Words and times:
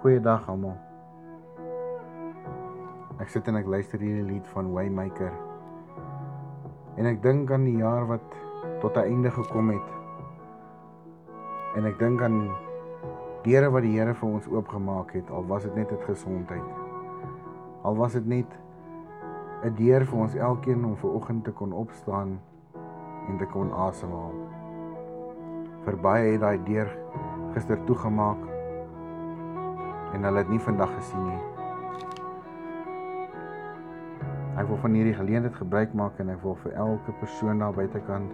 Goeiedag 0.00 0.46
almal. 0.48 0.78
Ek 3.20 3.28
sit 3.28 3.44
en 3.50 3.58
ek 3.58 3.66
luister 3.68 4.00
hierdie 4.00 4.24
lied 4.24 4.46
van 4.54 4.70
Waymaker. 4.72 5.34
En 6.96 7.04
ek 7.10 7.18
dink 7.20 7.50
aan 7.52 7.66
die 7.68 7.82
jaar 7.82 8.06
wat 8.08 8.38
tot 8.80 8.96
'n 8.96 9.04
einde 9.04 9.28
gekom 9.30 9.68
het. 9.74 9.90
En 11.76 11.84
ek 11.84 11.98
dink 11.98 12.22
aan 12.22 12.48
deure 13.44 13.68
wat 13.68 13.82
die 13.82 13.92
Here 13.98 14.14
vir 14.14 14.28
ons 14.28 14.48
oopgemaak 14.48 15.12
het, 15.12 15.30
al 15.30 15.44
was 15.44 15.68
dit 15.68 15.74
net 15.74 15.90
met 15.90 16.08
gesondheid. 16.08 16.70
Al 17.84 17.96
was 17.96 18.12
dit 18.12 18.26
net 18.26 18.58
'n 19.64 19.74
deur 19.76 20.06
vir 20.06 20.18
ons 20.18 20.34
elkeen 20.34 20.84
om 20.84 20.96
ver 20.96 21.12
oggend 21.12 21.44
te 21.44 21.52
kon 21.52 21.72
opstaan 21.72 22.40
en 23.28 23.38
te 23.38 23.46
kon 23.52 23.72
asemhaal. 23.72 24.32
Vir 25.84 25.96
baie 25.96 26.32
het 26.32 26.40
daai 26.40 26.58
deur 26.64 26.88
gister 27.52 27.84
toegemaak 27.84 28.49
en 30.12 30.24
hulle 30.24 30.38
het 30.38 30.48
nie 30.48 30.60
vandag 30.60 30.94
gesien 30.94 31.26
nie. 31.26 31.42
Ek 34.60 34.68
wil 34.68 34.80
van 34.82 34.96
hierdie 34.98 35.14
geleentheid 35.14 35.54
gebruik 35.56 35.94
maak 35.96 36.18
en 36.20 36.32
ek 36.34 36.42
wil 36.42 36.56
vir 36.64 36.72
elke 36.72 37.12
persoon 37.20 37.62
daar 37.62 37.72
buitekant 37.72 38.32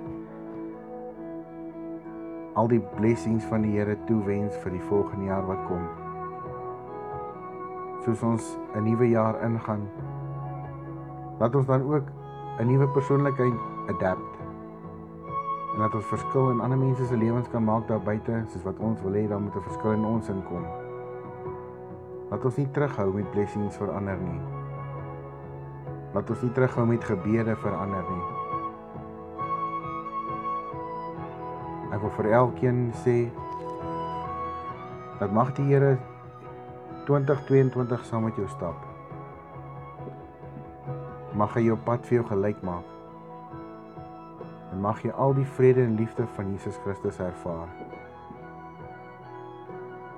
al 2.57 2.71
die 2.73 2.81
blessings 2.97 3.45
van 3.51 3.67
die 3.67 3.75
Here 3.77 3.99
toewens 4.09 4.57
vir 4.63 4.73
die 4.73 4.85
volgende 4.89 5.29
jaar 5.29 5.45
wat 5.47 5.61
kom. 5.69 5.83
Soos 8.07 8.23
ons 8.23 8.45
'n 8.75 8.85
nuwe 8.85 9.11
jaar 9.11 9.37
ingaan, 9.45 9.85
laat 11.39 11.55
ons 11.55 11.67
dan 11.67 11.83
ook 11.83 12.09
'n 12.59 12.67
nuwe 12.67 12.89
persoonlikheid 12.89 13.61
adapt. 13.89 14.33
En 15.75 15.79
dat 15.83 15.95
ons 15.95 16.07
verskil 16.07 16.51
in 16.51 16.61
ander 16.61 16.79
mense 16.79 17.07
se 17.07 17.17
lewens 17.17 17.49
kan 17.49 17.65
maak 17.65 17.87
daar 17.89 18.01
buite, 18.01 18.45
soos 18.49 18.63
wat 18.63 18.79
ons 18.79 19.03
wil 19.03 19.13
hê 19.13 19.29
dan 19.29 19.43
moet 19.43 19.57
'n 19.57 19.69
verskil 19.69 19.93
in 19.93 20.05
ons 20.05 20.29
inkom. 20.29 20.86
Laat 22.27 22.43
ons 22.43 22.57
nie 22.59 22.67
terughou 22.75 23.13
met 23.15 23.29
blessings 23.31 23.77
vir 23.79 23.91
ander 23.95 24.19
nie. 24.19 24.41
Laat 26.15 26.31
ons 26.35 26.41
nie 26.43 26.51
terughou 26.57 26.83
met 26.91 27.05
gebede 27.07 27.55
vir 27.63 27.77
ander 27.79 28.09
nie. 28.11 28.25
Ek 31.95 32.03
wil 32.03 32.11
vir 32.17 32.29
elkeen 32.41 32.81
sê 33.05 33.15
dat 35.21 35.31
mag 35.31 35.53
die 35.55 35.69
Here 35.69 35.93
2022 37.07 38.03
saam 38.11 38.27
met 38.27 38.43
jou 38.43 38.49
stap. 38.57 38.83
Mag 41.39 41.55
hy 41.55 41.69
jou 41.69 41.79
pad 41.87 42.03
vir 42.11 42.19
jou 42.19 42.27
gelyk 42.33 42.59
maak. 42.67 42.91
En 44.75 44.83
mag 44.83 44.99
jy 45.07 45.15
al 45.15 45.39
die 45.39 45.47
vrede 45.61 45.87
en 45.87 45.95
liefde 46.01 46.27
van 46.35 46.51
Jesus 46.57 46.83
Christus 46.83 47.23
ervaar. 47.23 47.71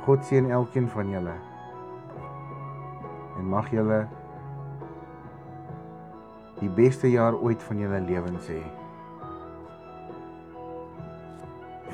God 0.08 0.24
seën 0.24 0.48
elkeen 0.56 0.88
van 0.96 1.12
julle 1.12 1.36
en 3.38 3.48
mag 3.48 3.70
julle 3.70 4.06
die 6.58 6.70
beste 6.74 7.10
jaar 7.10 7.38
ooit 7.38 7.62
van 7.62 7.78
julle 7.78 8.00
lewens 8.08 8.50
hê. 8.50 8.62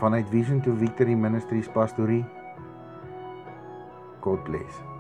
Vanuit 0.01 0.29
Vision 0.33 0.61
to 0.65 0.73
Victory 0.81 1.15
Ministries 1.15 1.69
pastorie. 1.69 2.25
God 4.25 4.43
bless. 4.49 4.94